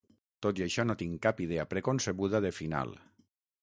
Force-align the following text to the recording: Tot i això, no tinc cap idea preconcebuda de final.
Tot 0.45 0.61
i 0.61 0.65
això, 0.67 0.85
no 0.87 0.95
tinc 1.03 1.21
cap 1.27 1.43
idea 1.47 1.69
preconcebuda 1.77 2.45
de 2.49 2.57
final. 2.63 3.01